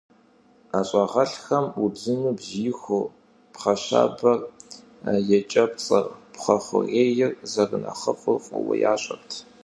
ӀэщӀагъэлӀхэм 0.71 1.65
убзыну 1.83 2.37
бзиихур, 2.37 3.05
пхъэщабэр, 3.53 4.39
екӀэпцӀэр, 5.37 6.05
пхъэхуейр 6.33 7.31
зэрынэхъыфӀыр 7.51 8.37
фӀыуэ 8.45 8.75
ящӀэрт. 8.91 9.29